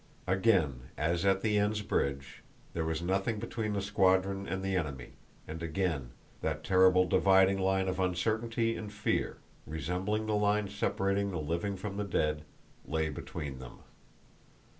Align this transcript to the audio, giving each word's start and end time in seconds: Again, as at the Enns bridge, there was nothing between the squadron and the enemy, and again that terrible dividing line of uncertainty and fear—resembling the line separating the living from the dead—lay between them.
Again, 0.25 0.89
as 0.97 1.25
at 1.27 1.41
the 1.41 1.59
Enns 1.59 1.83
bridge, 1.83 2.41
there 2.73 2.83
was 2.87 3.03
nothing 3.03 3.37
between 3.37 3.73
the 3.73 3.83
squadron 3.83 4.47
and 4.47 4.63
the 4.63 4.75
enemy, 4.75 5.11
and 5.47 5.61
again 5.61 6.09
that 6.41 6.63
terrible 6.63 7.05
dividing 7.05 7.59
line 7.59 7.87
of 7.87 7.99
uncertainty 7.99 8.75
and 8.75 8.91
fear—resembling 8.91 10.25
the 10.25 10.33
line 10.33 10.69
separating 10.69 11.29
the 11.29 11.37
living 11.37 11.75
from 11.75 11.97
the 11.97 12.03
dead—lay 12.03 13.09
between 13.09 13.59
them. 13.59 13.81